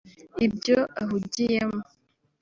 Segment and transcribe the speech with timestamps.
[0.45, 1.79] ibyo ahugiyemo